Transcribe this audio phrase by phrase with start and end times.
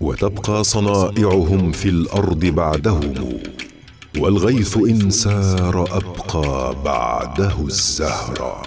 [0.00, 3.14] وتبقى صنائعهم في الأرض بعدهم
[4.18, 8.62] والغيث إن سار أبقى بعده الزهرة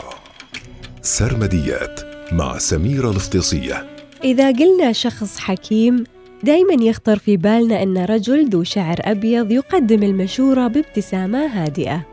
[1.01, 1.99] سرمديات
[2.31, 3.85] مع سميره الافتصيه
[4.23, 6.04] إذا قلنا شخص حكيم
[6.43, 12.05] دايما يخطر في بالنا أن رجل ذو شعر أبيض يقدم المشورة بابتسامة هادئة.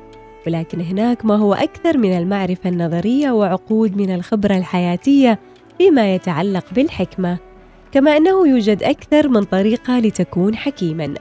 [0.47, 5.39] ولكن هناك ما هو أكثر من المعرفة النظرية وعقود من الخبرة الحياتية
[5.79, 7.50] فيما يتعلق بالحكمة.
[7.93, 11.15] كما أنه يوجد أكثر من طريقة لتكون حكيما.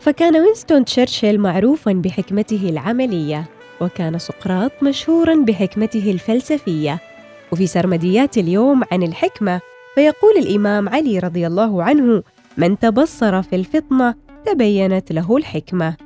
[0.00, 3.44] فكان وينستون تشرشل معروفا بحكمته العملية
[3.80, 6.98] وكان سقراط مشهورا بحكمته الفلسفية.
[7.52, 9.60] وفي سرمديات اليوم عن الحكمة
[9.94, 12.22] فيقول الإمام علي رضي الله عنه
[12.56, 14.14] من تبصر في الفطنة
[14.46, 15.96] تبينت له الحكمة.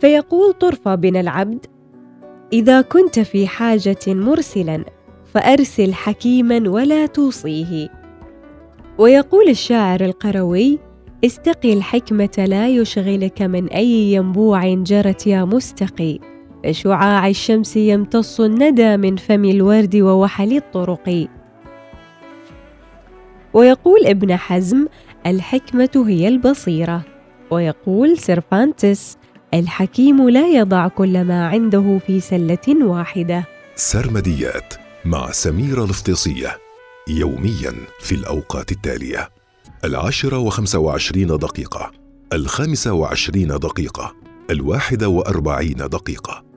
[0.00, 1.66] فيقول طرفة بن العبد
[2.52, 4.84] إذا كنت في حاجة مرسلا
[5.34, 7.97] فأرسل حكيما ولا توصيه.
[8.98, 10.78] ويقول الشاعر القروي
[11.24, 16.18] استقي الحكمة لا يشغلك من أي ينبوع جرت يا مستقي.
[16.64, 21.28] فشعاع الشمس يمتص الندى من فم الورد ووحل الطرق
[23.52, 24.86] ويقول ابن حزم
[25.26, 27.04] الحكمة هي البصيرة
[27.50, 29.16] ويقول سيرفانتس
[29.54, 33.44] الحكيم لا يضع كل ما عنده في سلة واحدة
[33.76, 36.67] سرمديات مع سميرة الافتصية
[37.08, 39.30] يوميا في الأوقات التالية.
[39.84, 41.90] العاشرة وخمسة وعشرين دقيقة
[42.32, 44.14] الخامسة وعشرين دقيقة
[44.50, 46.47] الواحدة وأربعين دقيقة.